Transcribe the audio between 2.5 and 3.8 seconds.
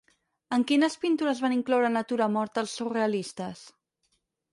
els surrealistes?